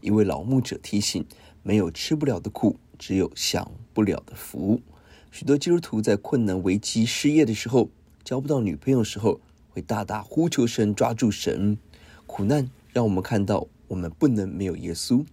[0.00, 1.24] 一位老牧者提醒：
[1.62, 4.80] 没有吃不了的苦，只有享不了的福。
[5.30, 7.88] 许多基督徒在困难、危机、失业的时候，
[8.24, 11.78] 交不到女朋友的时候，会大大呼求神，抓住神。
[12.26, 15.24] 苦难让我们看到，我们不能没有耶稣。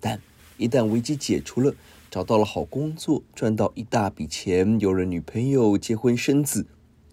[0.00, 0.20] 但
[0.56, 1.74] 一旦危机解除了，
[2.10, 6.66] 找到了好工作，赚到一大笔钱，有了女朋友，结婚生子，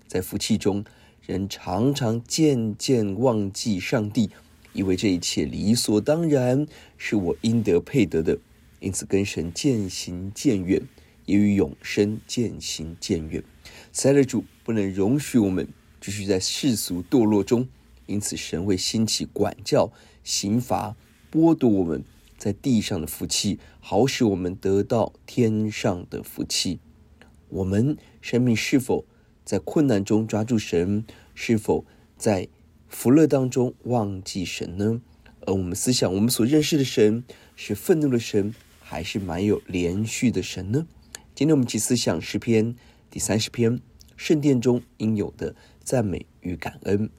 [0.07, 0.83] 在福气中，
[1.21, 4.29] 人常常渐渐忘记上帝，
[4.73, 8.37] 以为这一切理所当然，是我应得配得的，
[8.79, 10.81] 因此跟神渐行渐远，
[11.25, 13.43] 也与永生渐行渐远。
[13.91, 15.67] 慈爱的主不能容许我们
[16.01, 17.67] 继续在世俗堕落中，
[18.07, 19.91] 因此神会兴起管教、
[20.23, 20.95] 刑罚，
[21.31, 22.03] 剥夺我们。
[22.35, 26.79] 在地上的福气，好使我们得到天上的福气。
[27.47, 29.05] 我们生命是否
[29.45, 31.05] 在困难中抓住神？
[31.33, 31.85] 是否
[32.17, 32.49] 在
[32.93, 35.01] 福乐当中忘记神呢？
[35.41, 37.23] 而我们思想，我们所认识的神
[37.55, 40.87] 是愤怒的神，还是蛮有连续的神呢？
[41.35, 42.75] 今天我们一起思想诗篇
[43.09, 43.81] 第三十篇，
[44.15, 47.09] 圣殿中应有的赞美与感恩。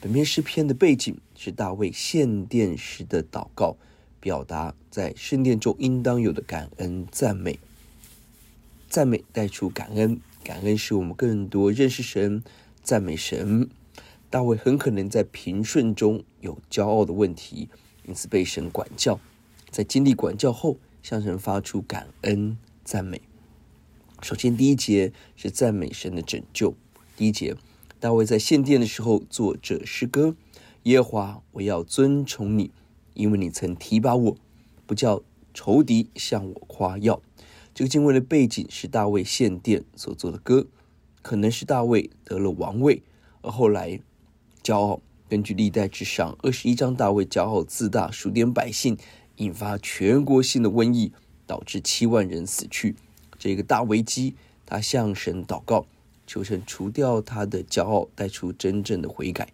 [0.00, 3.76] 本篇诗篇的背景是大卫献殿时的祷告。
[4.18, 7.58] 表达在圣殿中应当有的感恩赞美，
[8.88, 12.42] 赞美带出感恩，感恩使我们更多认识神，
[12.82, 13.68] 赞美神。
[14.28, 17.68] 大卫很可能在平顺中有骄傲的问题，
[18.06, 19.20] 因此被神管教。
[19.70, 23.22] 在经历管教后，向神发出感恩赞美。
[24.22, 26.74] 首先，第一节是赞美神的拯救。
[27.16, 27.54] 第一节，
[28.00, 30.34] 大卫在献殿的时候作这诗歌：
[30.84, 32.70] 耶和华，我要尊崇你。
[33.14, 34.36] 因为你曾提拔我，
[34.86, 35.22] 不叫
[35.54, 37.22] 仇敌向我夸耀。
[37.72, 40.66] 这个经文的背景是大卫献殿所做的歌，
[41.22, 43.02] 可能是大卫得了王位，
[43.40, 44.00] 而后来
[44.66, 45.00] 骄傲。
[45.28, 48.98] 根据历代志上二十一章，大卫骄傲自大，数点百姓，
[49.36, 51.12] 引发全国性的瘟疫，
[51.46, 52.96] 导致七万人死去。
[53.38, 54.34] 这个大危机，
[54.64, 55.86] 他向神祷告，
[56.26, 59.48] 求神除掉他的骄傲，带出真正的悔改。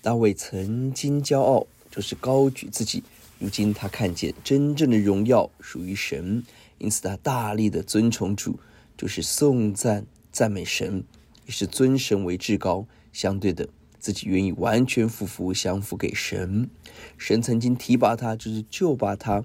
[0.00, 1.66] 大卫曾经骄傲。
[1.94, 3.02] 就是高举自己，
[3.38, 6.42] 如今他看见真正的荣耀属于神，
[6.78, 8.58] 因此他大力的尊崇主，
[8.96, 11.04] 就是颂赞赞美神，
[11.44, 12.86] 也是尊神为至高。
[13.12, 13.68] 相对的，
[14.02, 16.68] 自己愿意完全俯伏降服给神。
[17.16, 19.44] 神曾经提拔他，就是救拔他。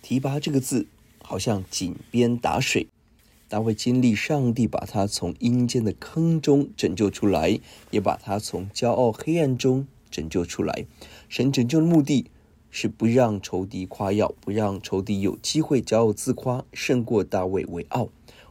[0.00, 0.86] 提拔这个字
[1.22, 2.88] 好像井边打水，
[3.48, 7.60] 大卫经历上帝把他从阴间的坑中拯救出来，
[7.90, 10.86] 也把他从骄傲黑暗中拯救出来。
[11.28, 12.30] 神拯救的目的
[12.70, 18.08] 是不让仇敌夸耀，不让仇敌有机会骄傲自夸，胜过大卫为傲。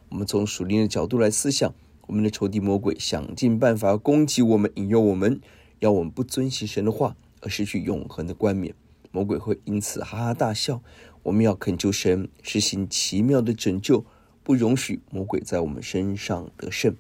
[0.10, 1.74] 我们从属灵的角度来思想，
[2.08, 5.42] 我们的仇敌魔鬼想尽办法攻击我们，引诱我们，
[5.80, 8.76] 要我们不遵行神的话，而失去永恒的冠冕。
[9.12, 10.82] 魔鬼会因此哈哈大笑。
[11.24, 14.06] 我们要恳求神实行奇妙的拯救，
[14.44, 16.96] 不容许魔鬼在我们身上得胜。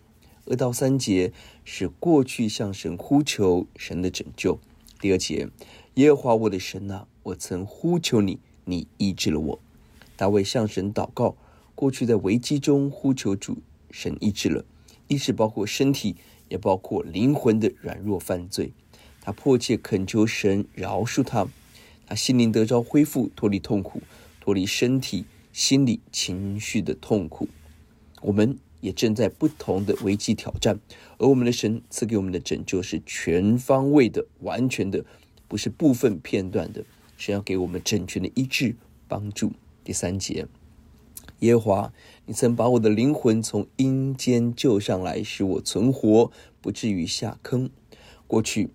[0.45, 1.31] 二到三节
[1.63, 4.59] 是过去向神呼求神的拯救。
[4.99, 5.49] 第二节，
[5.95, 9.59] 耶和华我的神啊，我曾呼求你，你医治了我。
[10.15, 11.35] 大卫向神祷告，
[11.75, 13.57] 过去在危机中呼求主，
[13.91, 14.65] 神医治了，
[15.07, 16.15] 一是包括身体，
[16.49, 18.71] 也包括灵魂的软弱犯罪。
[19.21, 21.47] 他迫切恳求神饶恕他，
[22.05, 24.01] 他心灵得着恢复，脱离痛苦，
[24.39, 27.47] 脱离身体、心理、情绪的痛苦。
[28.21, 28.57] 我们。
[28.81, 30.79] 也正在不同的危机挑战，
[31.17, 35.03] 而我们的神赐给我们的拯救是全方位的、完全的，
[35.47, 36.85] 不是部分片段的。
[37.17, 38.75] 神要给我们整全的医治
[39.07, 39.53] 帮助。
[39.83, 40.45] 第三节，
[41.39, 41.93] 耶和华，
[42.25, 47.69] 你曾把我的灵魂从阴间救上来，使我存活，不至于下坑。
[48.27, 48.69] 过去，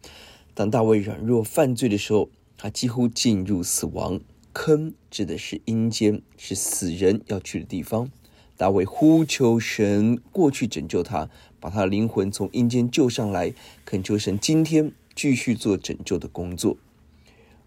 [0.55, 4.21] 当大卫软弱犯罪的时候，他几乎进入死亡。
[4.53, 8.11] 坑指的是阴间，是死人要去的地方。
[8.57, 13.55] 大卫呼求神过去拯救他，把他的灵魂从阴间救上来，
[13.85, 16.77] 恳求神今天继续做拯救的工作。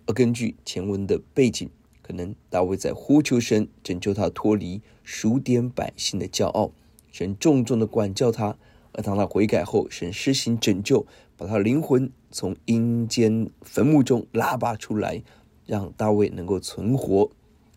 [0.05, 1.69] 而根据前文的背景，
[2.03, 6.71] 可能大卫在呼求神拯救他脱离数点百姓的骄傲，
[7.11, 8.55] 神重重的管教他。
[8.91, 15.23] 而当他悔改后，神施行拯救，把他灵魂从阴间坟墓中拉拔出来，
[15.65, 17.31] 让大卫能够存活。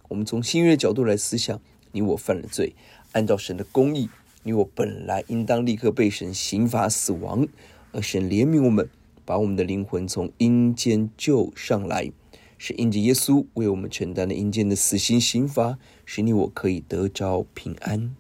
[0.08, 1.58] 我们从新约的角度来思想，
[1.93, 2.75] 你我犯了罪。
[3.12, 4.11] 按照神的公义，
[4.43, 7.49] 你我本来应当立刻被神刑罚死亡，
[7.93, 8.87] 而神怜悯我们，
[9.25, 12.12] 把我们的灵魂从阴间救上来，
[12.58, 18.14] 是因着耶稣为我们承担了阴间的死刑刑罚，使你我可以得着平安。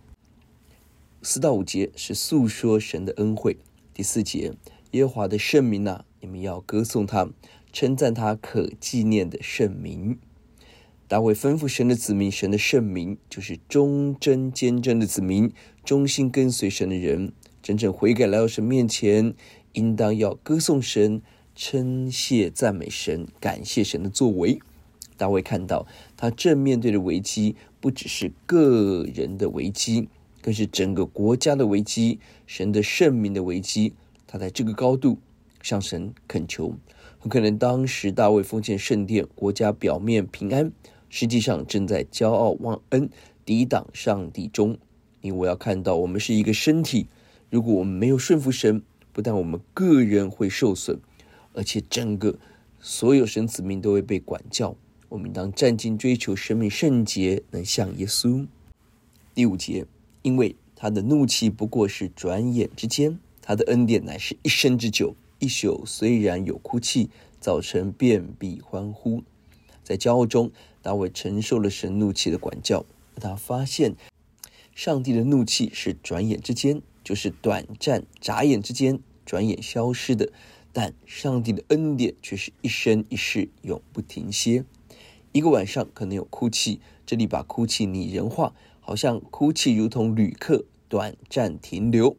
[1.22, 3.56] 四到五节是诉说神的恩惠。
[3.92, 4.52] 第四节，
[4.92, 7.30] 耶和华的圣名啊，你们要歌颂他，
[7.72, 10.18] 称赞他可纪念的圣名。
[11.08, 15.52] 大卫吩咐神的子民，神的圣名就是忠贞坚贞的子民，
[15.84, 19.34] 忠心跟随神的人，真正悔改来到神面前，
[19.72, 21.22] 应当要歌颂神，
[21.56, 24.60] 称谢赞美神，感谢神的作为。
[25.16, 30.10] 大卫看到他正面对的危机，不只是个人的危机，
[30.42, 33.94] 更是整个国家的危机，神的圣名的危机。
[34.26, 35.18] 他在这个高度
[35.62, 36.74] 向神恳求，
[37.18, 40.70] 很可能当时大卫奉献圣殿，国家表面平安。
[41.08, 43.08] 实际上正在骄傲忘恩、
[43.46, 44.76] 抵挡上帝中，
[45.22, 47.06] 因为我要看到我们是一个身体。
[47.48, 48.82] 如果我们没有顺服神，
[49.14, 50.98] 不但我们个人会受损，
[51.56, 52.38] 而且整个
[52.78, 54.76] 所有神子民都会被管教。
[55.08, 58.46] 我们当战兢追求生命圣洁，能像耶稣。
[59.34, 59.86] 第五节，
[60.22, 65.16] 因为他的怒气不过是转眼之间，他的恩典乃是一生之久。
[65.38, 67.10] 一宿虽然有哭泣，
[67.40, 69.22] 早晨便必欢呼。
[69.82, 70.50] 在骄傲中，
[70.82, 72.84] 大卫承受了神怒气的管教。
[73.20, 73.94] 他发现，
[74.74, 80.32] 上帝的怒气是转眼之间，就是短暂、眨眼之间，转眼消失的；
[80.78, 84.62] 但上帝的恩典却是一生一世，永不停歇。
[85.32, 92.16] 一个晚上可能有哭泣，这里把哭泣拟人化，好像哭泣如同旅客，短暂停留；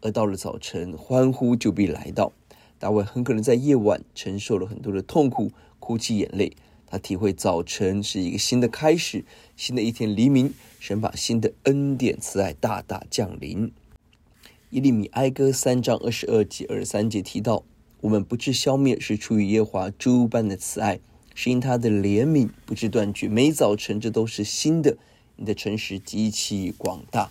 [0.00, 2.32] 而到了早晨，欢呼就必来到。
[2.78, 6.56] 大卫很可能在夜晚承受了很多的痛苦，哭泣眼泪。
[6.86, 9.22] 他体会早晨是一个新的开始，
[9.54, 13.70] 新的一天黎明，神把新的恩典慈爱大大降临。
[14.70, 17.64] 耶利米哀歌三章二十二节二十三节提到：
[18.00, 21.00] 我们不致消灭，是出于耶和华诸般的慈爱，
[21.34, 23.28] 是因他的怜悯不致断绝。
[23.28, 24.96] 每早晨这都是新的，
[25.36, 27.30] 你的诚实极其广大。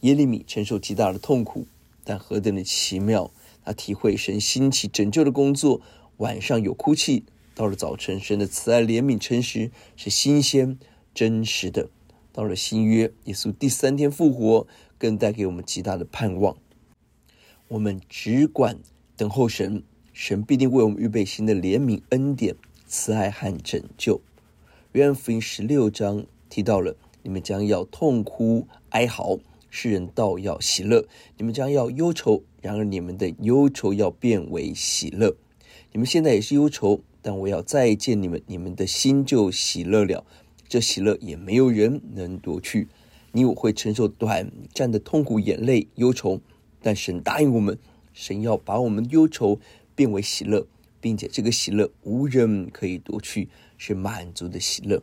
[0.00, 1.66] 耶利米承受极大的痛苦，
[2.02, 3.30] 但何等的奇妙！
[3.62, 5.82] 他体会神兴起拯救的工作，
[6.16, 7.24] 晚上有哭泣。
[7.54, 10.78] 到了早晨，神的慈爱、怜悯、诚实是新鲜、
[11.14, 11.90] 真实的。
[12.32, 16.56] 到了新约，耶稣第三天复活，更带给我们极大的盼望。
[17.68, 18.78] 我们只管
[19.16, 19.82] 等候神，
[20.20, 22.54] 神必定为我们预备新的怜悯、恩典、
[22.86, 24.20] 慈爱和拯救。
[24.92, 29.38] 约翰福音十六章提到了：你们将要痛哭哀嚎，
[29.70, 31.06] 世人倒要喜乐；
[31.38, 35.34] 你们将要忧愁，然而你们的忧愁要变为喜乐。
[35.92, 37.00] 你们现在也是忧愁。
[37.22, 40.26] 但我要再见你们，你们的心就喜乐了。
[40.68, 42.88] 这喜乐也没有人能夺去。
[43.32, 46.42] 你我会承受短暂的痛苦、眼泪、忧愁，
[46.82, 47.78] 但神答应我们，
[48.12, 49.58] 神要把我们忧愁
[50.00, 50.66] 变为喜乐，
[50.98, 55.02] 并且这个喜乐无人可以夺去，是满足的喜乐。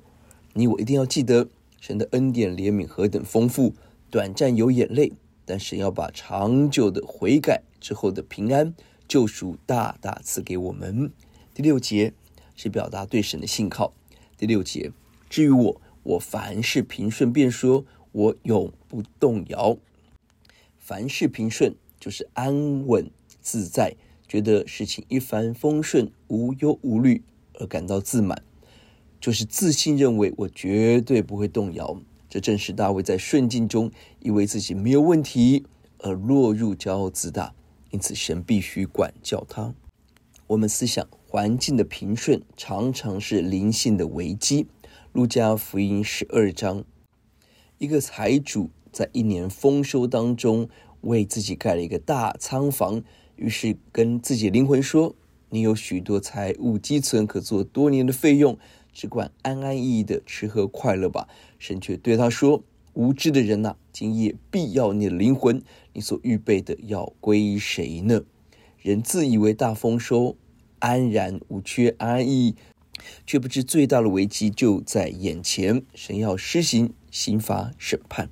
[0.53, 1.47] 你我一定要记得，
[1.79, 3.75] 神的恩典怜悯何等丰富。
[4.09, 5.13] 短暂有眼泪，
[5.45, 8.73] 但神要把长久的悔改之后的平安
[9.07, 11.11] 救赎大大赐给我们。
[11.53, 12.11] 第六节
[12.55, 13.93] 是表达对神的信靠。
[14.35, 14.91] 第六节，
[15.29, 19.77] 至于我，我凡事平顺，便说我永不动摇。
[20.79, 23.95] 凡事平顺就是安稳自在，
[24.27, 27.24] 觉得事情一帆风顺，无忧无虑
[27.55, 28.43] 而感到自满，
[29.19, 32.00] 就是自信认为我绝对不会动摇。
[32.29, 35.65] 这正是大卫在顺境中以为自己没有问题
[36.00, 37.53] 而落入骄傲自大，
[37.91, 39.74] 因此神必须管教他。
[40.48, 41.07] 我们思想。
[41.29, 44.65] 环境的平顺常常是灵性的危机。
[45.12, 46.86] 路加福音十二章，
[47.79, 50.69] 一个财主在一年丰收当中，
[51.01, 53.03] 为自己盖了一个大仓房，
[53.38, 55.15] 于是跟自己灵魂说
[55.50, 58.58] ：“你有许多财物积存，可做多年的费用，
[58.91, 62.63] 只管安安逸逸的吃喝快乐吧。”神却对他说
[62.94, 65.62] ：“无知的人呐、今夜必要你的灵魂，
[65.94, 68.24] 你所预备的要归谁呢？
[68.82, 70.36] 人自以为大丰收。”
[70.79, 72.56] 安然无缺，安逸，
[73.25, 78.29] 却不知最大的危机就在眼前，神要施行刑罚审判。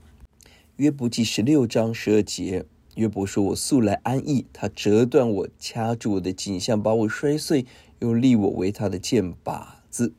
[0.75, 7.65] 约伯记十六章十二节，约伯说：“我素来安逸，他折断我，掐住我的颈项，把我摔碎，
[7.99, 10.13] 又立我为他的箭靶子。”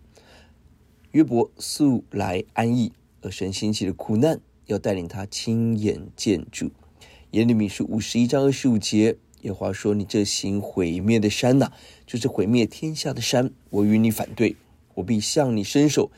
[1.13, 2.93] 约伯素来安逸，
[3.23, 6.71] 而神兴起的苦难，要带领他亲眼见主。
[7.31, 11.73] 耶利米书五十一章二十五节，耶华说：“你这行毁灭的山呐，
[12.07, 14.57] 就是毁灭天下的山，我与你反对。”
[14.97, 16.11] 我必向你伸手，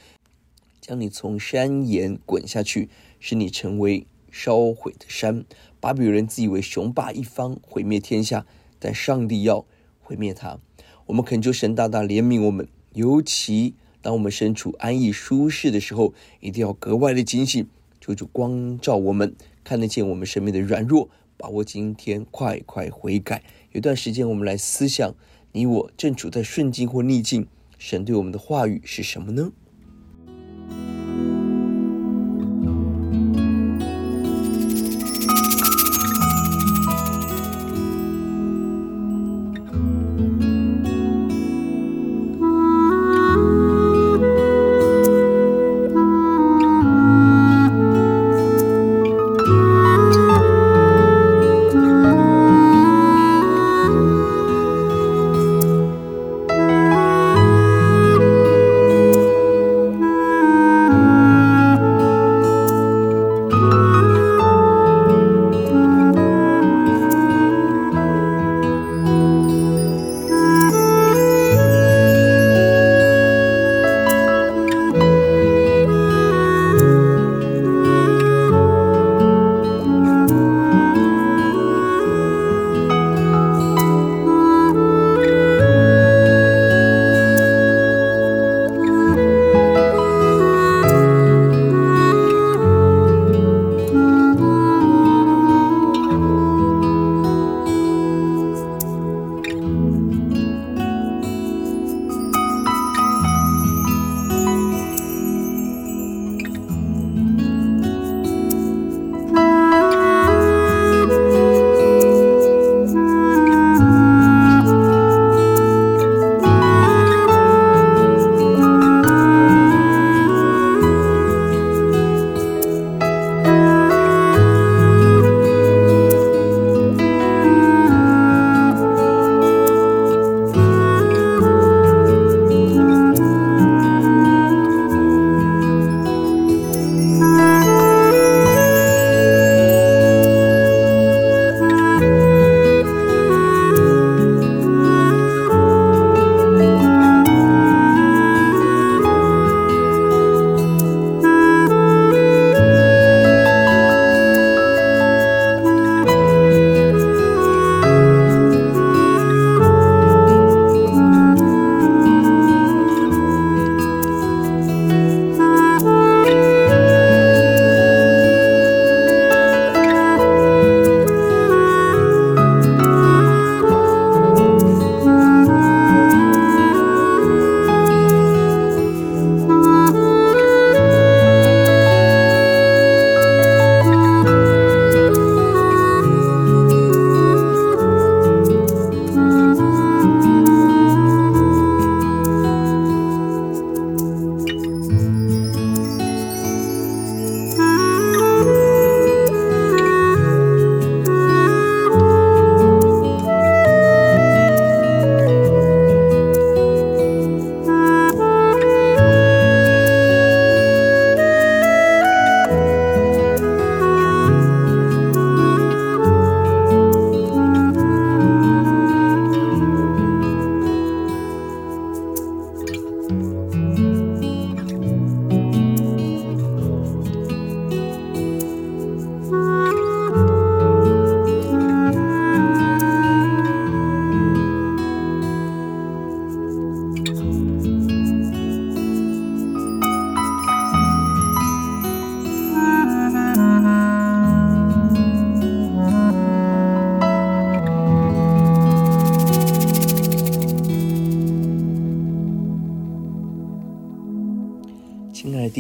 [0.81, 2.89] 将你从山岩滚下去，
[3.19, 5.45] 使你成为烧毁的山。
[5.81, 8.47] 巴比伦自以为雄霸一方，毁灭天下，
[8.79, 9.65] 但上帝要
[10.01, 10.59] 毁灭他。
[11.07, 17.67] 我们恳求神大大怜悯我们，尤其当我们身处安逸舒适的时候，一定要格外的警醒，
[18.01, 23.45] 求主光照我们，看得见我们生命的软弱，把握今天，快快悔改。
[23.73, 25.15] 有段时间，我们来思想，
[25.53, 27.47] 你我正处在顺境或逆境。
[27.79, 29.53] 神对我们的话语是什么呢？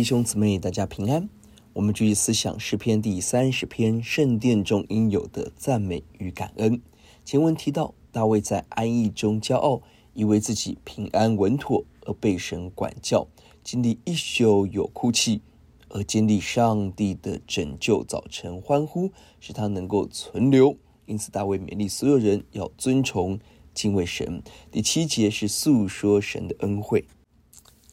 [0.09, 1.29] 兄姊妹，大家平安。
[1.75, 6.81] 我们继续思想诗篇第三十篇，圣殿中应有的赞美与感恩。
[7.27, 9.83] 前文提到，大卫在安逸中骄傲，
[10.15, 13.29] 以为自己平安稳妥，而被神管教，
[13.63, 15.43] 经历一宿有哭泣，
[15.91, 20.75] 而经历上帝的拯救，早晨欢呼，使他能够存留。
[21.05, 23.39] 因此，大卫勉励所有人要尊崇、
[23.75, 24.43] 敬畏神。
[24.73, 27.05] 第七节是诉说神的恩惠。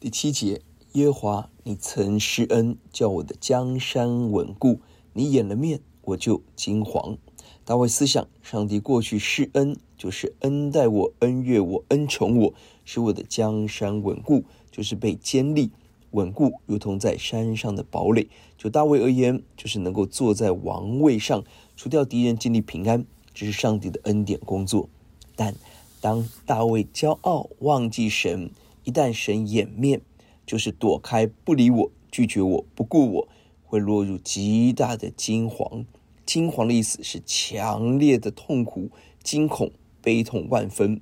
[0.00, 0.62] 第七节，
[0.96, 4.80] 耶华，你曾施恩，叫我的江山稳固；
[5.12, 7.18] 你掩了面，我就惊惶。
[7.66, 12.54] 大卫思想，上帝过去施恩，就是恩待我、恩悦我、恩宠我，
[12.86, 15.70] 使我的江山稳固，就是被坚立。
[16.12, 18.30] 稳固，如同在山上的堡垒。
[18.56, 21.44] 就大卫而言，就是能够坐在王位上，
[21.76, 24.88] 除掉敌人，建立平安，这是上帝的恩典工作。
[25.34, 25.54] 但
[26.00, 28.50] 当大卫骄傲，忘记神，
[28.84, 30.00] 一旦神掩面，
[30.46, 33.28] 就是躲开，不理我，拒绝我，不顾我，
[33.64, 35.84] 会落入极大的惊惶。
[36.24, 38.90] 惊惶的意思是强烈的痛苦、
[39.22, 41.00] 惊恐、悲痛万分。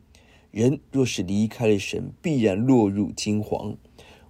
[0.50, 3.76] 人若是离开了神，必然落入惊惶。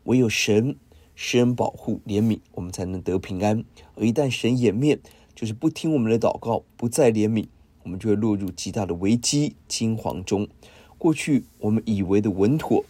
[0.04, 0.76] 唯有神
[1.14, 3.64] 施恩保护怜悯，我们才能得平安。
[3.94, 5.00] 而一旦神掩面，
[5.35, 7.47] 就是不听我们的祷告，不再怜悯，
[7.83, 10.49] 我们就会落入极大的危机惊惶中。
[10.97, 12.85] 过去我们以为的稳妥，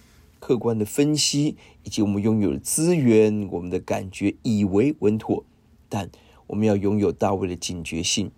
[0.44, 5.42] 客观的分析以及我们拥有的资源，我们的感觉以为稳妥，
[5.88, 6.10] 但
[6.48, 8.30] 我们要拥有大卫的警觉性，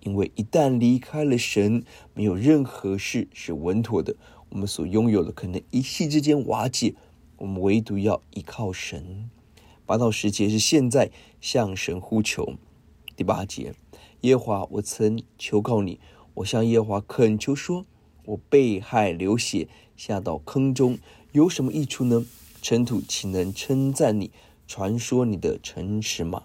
[0.00, 4.16] 因为一旦离开了神，没有任何事是稳妥的。
[4.48, 6.96] 我们所拥有的可能一夕之间瓦解。
[7.36, 9.30] 我们唯独要依靠神。
[9.86, 12.54] 八到十节是现在向神呼求。
[13.14, 13.72] 第八节，
[14.22, 16.00] 耶华，我曾求告你，
[16.34, 17.86] 我向耶华恳求说，
[18.24, 20.98] 我被害流血，下到坑中，
[21.32, 22.26] 有什么益处呢？
[22.60, 24.30] 尘土岂能称赞你，
[24.68, 26.42] 传说你的诚实吗？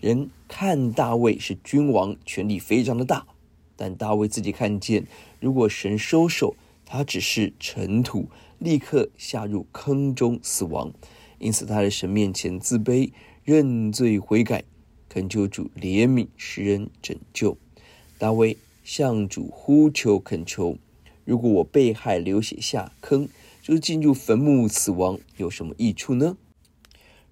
[0.00, 3.24] 人看大卫是君王，权力非常的大，
[3.76, 5.06] 但大卫自己看见，
[5.38, 8.28] 如果神收手，他只是尘土。
[8.58, 10.90] 立刻下入坑中死亡，
[11.38, 13.12] 因此他在神面前自卑、
[13.44, 14.64] 认罪悔改，
[15.10, 17.58] 恳求主怜悯、使人、拯救。
[18.18, 20.78] 大卫向主呼求恳求：
[21.26, 23.28] 如果我被害流血下坑，
[23.66, 26.36] 就是进入坟墓死亡，有什么益处呢？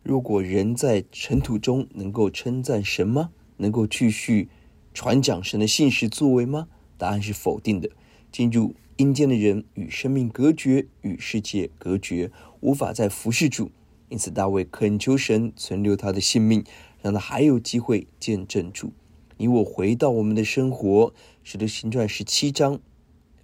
[0.03, 3.31] 如果人在尘土中能够称赞神吗？
[3.59, 4.49] 能够继续
[4.92, 6.66] 传讲神的信实作为吗？
[6.99, 7.88] 答案是否定的。
[8.33, 8.75] 进入。
[8.97, 13.70] 阴间的人与生命隔绝，与世界隔绝，无法再服侍主。
[14.09, 16.64] 因此，大卫恳求神存留他的性命，
[17.01, 18.92] 让他还有机会见证主。
[19.37, 22.81] 你我回到我们的生活，使徒行传十七章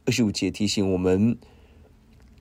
[0.04, 1.38] 二十五节提醒我们：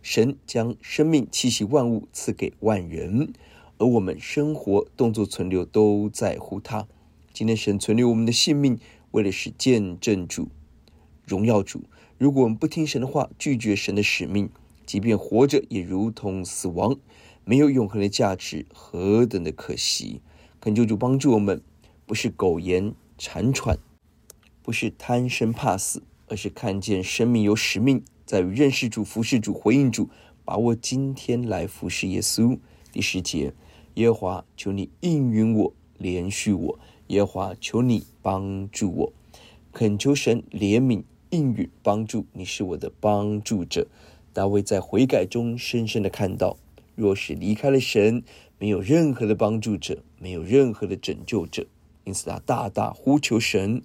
[0.01, 3.33] 神将生命、气息、万物赐给万人，
[3.77, 6.87] 而我们生活、动作存留都在乎他。
[7.33, 8.79] 今天，神存留我们的性命，
[9.11, 10.49] 为的是见证主、
[11.25, 11.83] 荣耀主。
[12.17, 14.49] 如果我们不听神的话，拒绝神的使命，
[14.85, 16.97] 即便活着也如同死亡，
[17.45, 20.21] 没有永恒的价值，何等的可惜！
[20.59, 21.61] 恳求主帮助我们，
[22.05, 23.77] 不是苟延残喘，
[24.61, 30.07] 不是贪生怕死，而是看见生命有使命，在于认识主、服侍主、回应主，
[30.45, 32.59] 把握今天来服侍耶稣。
[32.91, 33.51] 第十节，
[33.95, 39.13] 耶和华，求你应允我，怜恤我；耶和华，求你帮助我，
[39.73, 41.01] 恳求神怜悯。
[41.31, 43.87] 应允帮助，你是我的帮助者。
[44.31, 46.55] 大卫在悔改中深深的看到，
[46.95, 48.21] 若是离开了神，
[48.59, 51.65] 没有任何的帮助者，没有任何的拯救者。
[52.03, 53.81] 因此，他大大呼求神，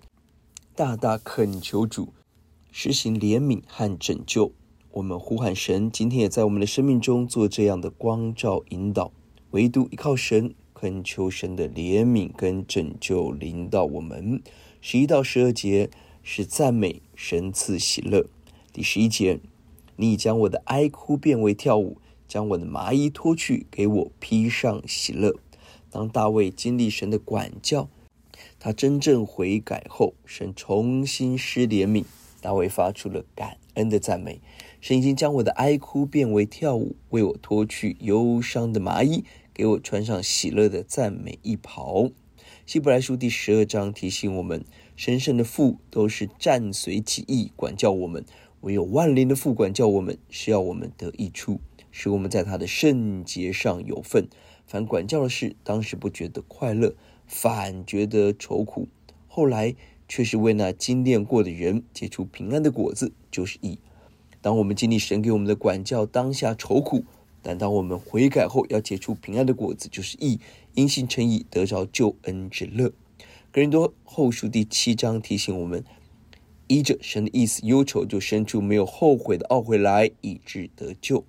[0.76, 2.12] 大大恳求主
[2.76, 4.50] 实行怜悯和拯救。
[4.90, 9.12] 我们呼喊神，今天也在我们的生命中做这样的光照引导。
[9.52, 14.42] 唯独依靠神，恳求神的怜悯跟拯救临到我们。
[14.80, 15.88] 十一到十二节。
[16.26, 18.24] 是赞美神赐喜乐。
[18.72, 19.40] 第十一节，
[19.96, 25.36] 你已将我的哀哭变为跳舞，将我的麻衣脱去，给我披上喜乐。
[25.90, 27.90] 当大卫经历神的管教，
[28.58, 32.04] 他真正悔改后，神重新施怜悯，
[32.44, 34.38] 大卫发出了感恩的赞美。
[34.78, 42.10] 神已经将我的哀哭变为跳舞，为我脱去忧伤的麻衣，给我穿上喜乐的赞美衣袍。
[42.66, 44.62] 希伯来书第十二章提醒我们。
[44.94, 48.26] 神圣的父都是战随己意管教我们，
[48.60, 54.28] 唯有万灵的父管教我们，是要我们得益处，使我们在他的圣洁上有份。
[54.66, 56.94] 凡管教的事，当时不觉得快乐，
[57.26, 58.88] 反觉得愁苦；
[59.26, 59.74] 后来
[60.14, 63.80] 却是为那经练过的人结出平安的果子，就是义。
[64.40, 67.00] 当我们经历神给我们的管教，当下愁苦；
[67.42, 70.38] 但当我们悔改后，要结出平安的果子，就是义。
[70.74, 72.92] 因信称义，得着救恩之乐。
[73.50, 75.82] 格林多后书第七章提醒我们：
[76.68, 81.24] 依着神的意思，忧愁就生出没有后悔的懊悔来，以致得救。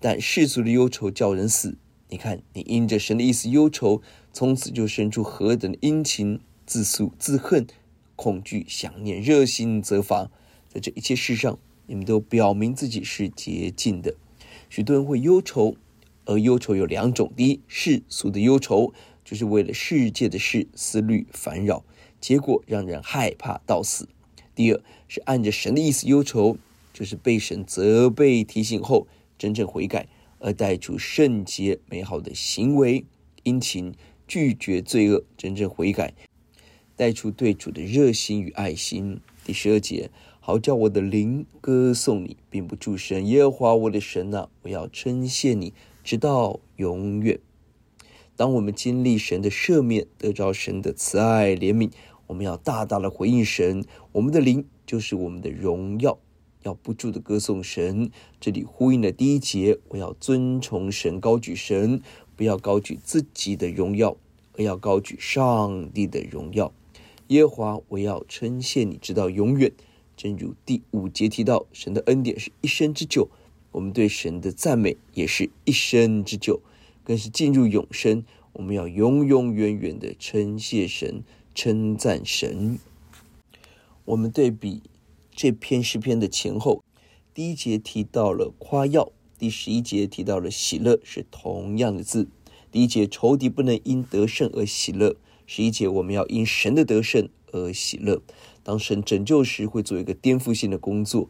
[0.00, 1.78] 但世俗的忧愁叫人死。
[2.08, 7.64] 你看，你因着神的意思忧愁，从此就生出何等的殷勤、自诉、自恨、
[8.16, 10.30] 恐惧、想念、热心、责罚，
[10.68, 14.16] 在这一切事上，你们都表明自己是洁净的。
[14.68, 15.76] 许多人会忧愁，
[16.24, 18.92] 而忧愁有两种：第一，世俗的忧愁，
[19.24, 21.84] 就是为了世界的事思虑烦扰，
[22.20, 24.06] 结果让人害怕到死；
[24.54, 26.56] 第二，是按着神的意思忧愁，
[26.92, 29.06] 就是被神责备提醒后，
[29.38, 30.08] 真正悔改。
[30.38, 33.06] 而带出圣洁美好的行为，
[33.42, 33.94] 殷勤
[34.28, 36.12] 拒绝罪恶，真正悔改，
[36.96, 39.20] 带出对主的热心与爱心。
[39.44, 43.24] 第十二节，好叫我的灵歌颂你，并不住声。
[43.26, 47.38] 耶和华我的神啊，我要称谢你，直到永远。
[48.34, 51.90] 当我们经历神的赦免，得着神的慈爱怜悯，
[52.26, 53.84] 我们要大大的回应神。
[54.12, 56.18] 我们的灵就是我们的荣耀。
[56.62, 59.78] 要不住的歌颂神，这里呼应了第一节。
[59.90, 62.02] 我要尊崇神，高举神，
[62.34, 64.16] 不要高举自己的荣耀，
[64.58, 66.72] 而要高举上帝的荣耀。
[67.28, 69.72] 耶和华，我要称谢你，直到永远。
[70.16, 73.28] 正如第五节提到，神的恩典是一生之久，
[73.72, 76.60] 我们对神的赞美也是一生之久，
[77.04, 78.24] 更是进入永生。
[78.52, 81.22] 我们要永永远远的称谢神，
[81.54, 82.78] 称赞神。
[84.04, 84.82] 我们对比。
[85.38, 86.82] 这篇诗篇的前后，
[87.34, 92.26] 第一节提到了夸耀，第十一节提到了喜乐，是同样的字。
[92.72, 95.14] 第一节仇敌不能因得胜而喜乐，
[95.46, 98.20] 十一节我们要因神的得胜而喜乐。
[98.62, 101.28] 当神拯救时，会做一个颠覆性的工作。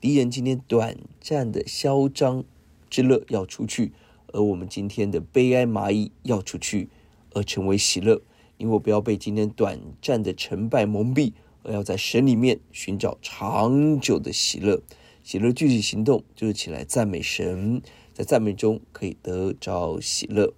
[0.00, 2.44] 敌人今天短暂的嚣张
[2.90, 3.92] 之乐要出去，
[4.32, 6.88] 而我们今天的悲哀麻衣要出去，
[7.32, 8.22] 而成为喜乐。
[8.56, 11.32] 因为我不要被今天短暂的成败蒙蔽。
[11.66, 14.82] 而要在神里面寻找长久的喜乐，
[15.22, 17.80] 喜乐具体行动就是起来赞美神，
[18.12, 20.52] 在赞美中可以得着喜乐。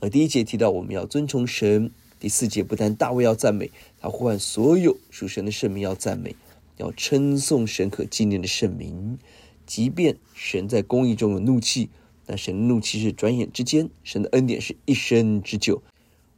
[0.00, 6.36] 而第一节提到我们要尊崇神，第四节不但大卫要赞美，他呼唤所有属神的圣民要赞美，
[6.76, 9.18] 要称颂神可纪念的圣名。
[9.66, 11.90] 即便神在公义中有怒气，
[12.24, 15.82] 但神的怒气是转眼之间，神的恩典是一生之久。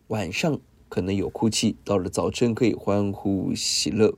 [0.09, 0.61] 晚上。
[0.91, 4.17] 可能有哭泣，到了早晨可以欢呼喜乐。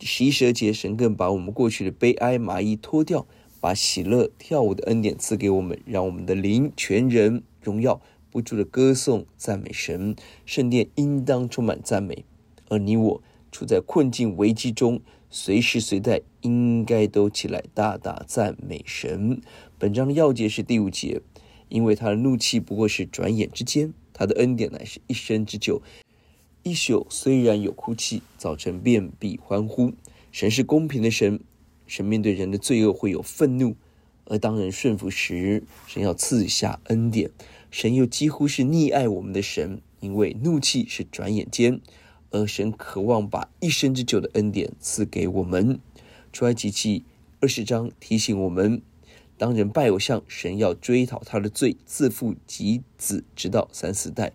[0.00, 3.28] 十一、节，神更把我们过去的悲哀麻衣脱掉，
[3.60, 10.14] 把喜乐跳舞的恩典赐给我们，让我们的灵全人荣耀不住的歌颂赞美神。
[10.44, 12.24] 圣殿应当充满赞美，
[12.68, 19.40] 而你我处在困境危机中，随时随地应该都起来大大赞美神。
[19.78, 21.20] 本章的要节是第五节，
[21.68, 23.92] 因为他的怒气不过是转眼之间。
[24.12, 25.80] 他的恩典乃是一生之久，
[26.64, 29.92] 一宿虽然有哭泣，早晨便必欢呼。
[30.32, 31.38] 神是公平的神，
[31.86, 33.76] 神面对人的罪恶会有愤怒，
[34.24, 37.30] 而当人顺服时，神要赐下恩典。
[37.70, 41.80] 神又几乎是溺爱我们的神，因为怒气是转眼间，
[42.30, 45.78] 而神渴望把一生之久的恩典赐给我们。
[46.32, 47.04] 出埃及记
[47.40, 48.82] 二十章提醒我们。
[49.36, 54.32] 当人拜偶像，神要追讨他的罪，自父及子，直到三四代。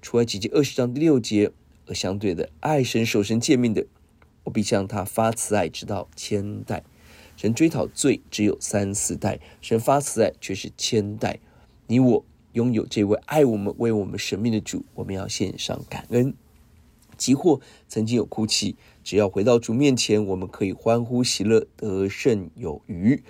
[0.00, 1.50] 出埃及记二十章第六节，
[1.86, 3.86] 而相对的，爱神守神诫命的，
[4.44, 6.84] 我必向他发慈爱，直到千代。
[7.36, 11.40] 神追讨罪只有三四代，神发慈爱却是千代。
[11.88, 12.24] 你我
[12.56, 16.32] 拥有这位爱我们、为我们舍命的主，我们要献上感恩。
[17.18, 23.22] 即或曾经有哭泣，只要回到主面前，我们可以欢呼喜乐，得胜有余。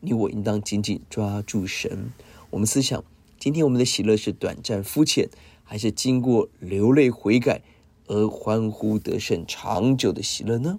[0.00, 2.12] 你我应当紧紧抓住神。
[2.50, 3.02] 我们思想，
[3.38, 5.30] 今天我们的喜乐是短暂肤浅，
[5.62, 7.62] 还是经过流泪悔改
[8.06, 10.78] 而欢呼得胜长久的喜乐呢？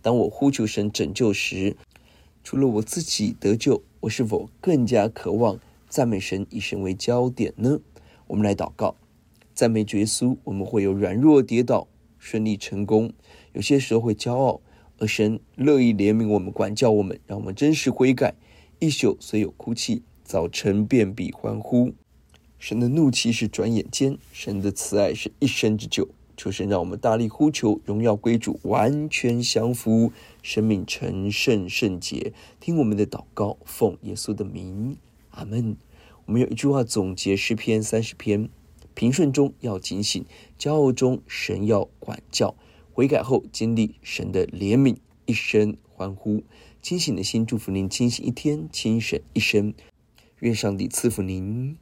[0.00, 1.76] 当我呼求神拯救时，
[2.44, 5.58] 除了我自己得救，我是否更加渴望
[5.90, 7.80] 赞美神，以神为焦点呢？
[8.28, 8.94] 我们来祷告，
[9.52, 10.36] 赞美主耶稣。
[10.44, 13.12] 我们会有软弱跌倒，顺利成功，
[13.54, 14.60] 有些时候会骄傲，
[14.98, 18.36] 而神乐意怜悯我们，管教我们，让我们真实悔改。
[18.78, 21.92] 一宿虽有哭泣，早晨便必欢呼。
[22.60, 26.08] 神的怒气是转眼间，神的慈爱是一生之久。
[26.36, 32.32] 求神让我们大力呼求，荣耀归主，完全降服，生命成圣圣洁。
[32.60, 34.96] 听我们的祷告，奉耶稣的名，
[35.30, 35.76] 阿门。
[36.26, 38.48] 我们有一句话总结诗篇三十篇：
[38.94, 40.24] 平顺中要警醒，
[40.58, 42.54] 骄傲中神要管教，
[42.92, 46.44] 悔改后经历神的怜悯，一声欢呼。
[46.82, 49.74] 清醒的心，祝福您清醒一天，清醒一生。
[50.38, 51.76] 愿上帝赐福您。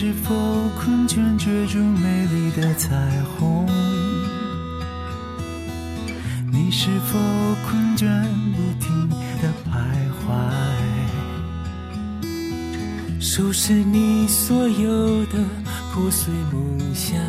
[0.00, 0.32] 是否
[0.78, 2.94] 困倦，追逐美丽的彩
[3.36, 3.66] 虹？
[6.52, 7.18] 你是否
[7.66, 8.06] 困倦，
[8.52, 9.08] 不停
[9.42, 9.74] 地徘
[10.22, 10.24] 徊？
[13.20, 15.44] 收拾你所有的
[15.92, 17.20] 破碎梦想，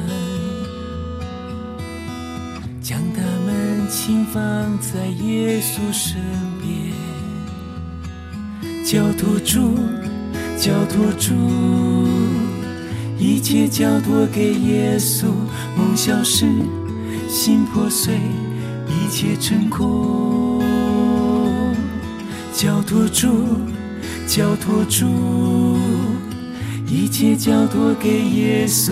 [2.84, 4.42] 将它们轻放
[4.78, 6.22] 在耶稣身
[6.62, 6.94] 边，
[8.86, 9.76] 交托住，
[10.60, 11.34] 交托住，
[13.20, 15.26] 一切交托给耶稣。
[15.78, 16.48] 梦消失，
[17.28, 18.16] 心破碎，
[18.88, 20.64] 一切成空。
[22.54, 23.28] 交托住。
[24.26, 25.08] 交托住，
[26.86, 28.92] 一切交托给耶稣，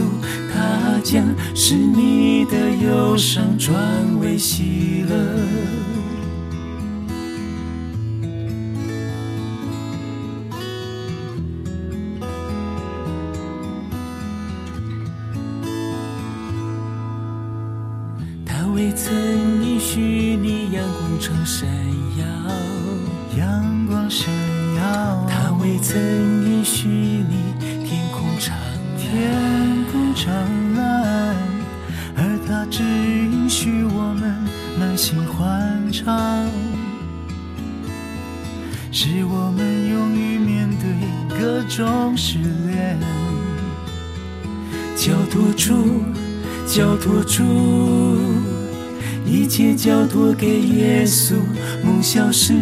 [0.51, 3.75] 他将使你的忧伤转
[4.19, 5.96] 为喜乐。
[21.47, 21.65] 闪
[22.17, 22.25] 耀，
[23.37, 24.29] 阳光闪
[24.75, 25.25] 耀。
[25.29, 25.97] 他未曾
[26.43, 27.53] 允许你
[27.85, 29.31] 天空长蓝，天
[29.89, 30.33] 空长
[30.75, 31.37] 蓝，
[32.17, 34.35] 而他只允许我们
[34.77, 36.49] 满心欢畅，
[38.91, 42.99] 是我们勇于面对各种失恋。
[44.97, 46.03] 交托住，
[46.67, 47.41] 交托住，
[49.29, 51.33] 一切交托给耶稣，
[51.83, 52.53] 梦消失，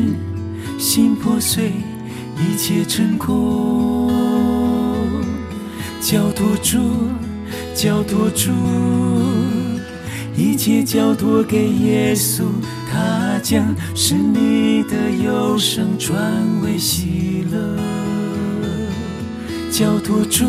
[0.80, 1.71] 心破碎。
[2.38, 4.12] 一切成空，
[6.01, 6.78] 交托住，
[7.73, 8.51] 交托住，
[10.36, 12.43] 一切交托给耶稣，
[12.91, 16.19] 他将使你的忧伤转
[16.62, 17.80] 为喜乐。
[19.71, 20.45] 交托住，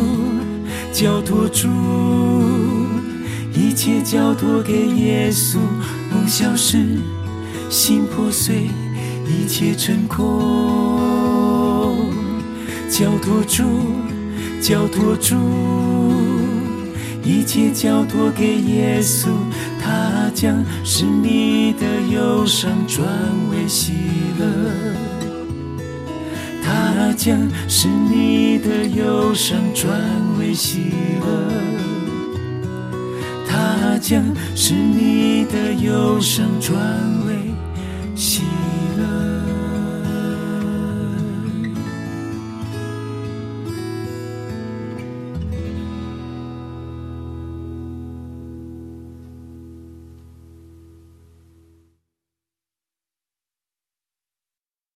[0.93, 1.69] 交托住，
[3.55, 5.59] 一切交托给耶稣，
[6.17, 6.99] 梦消失，
[7.69, 8.71] 心破碎，
[9.27, 12.11] 一切成空。
[12.89, 13.65] 交托住，
[14.59, 15.37] 交托住，
[17.23, 19.29] 一切交托给耶稣，
[19.79, 23.07] 他将使你的忧伤转
[23.51, 23.93] 为喜
[24.39, 24.47] 乐。
[26.65, 30.01] 他将使你的忧伤转
[30.39, 31.76] 为喜乐。
[33.97, 34.23] 他将
[34.55, 36.77] 是你的忧伤转
[37.27, 37.35] 为
[38.15, 38.56] 喜。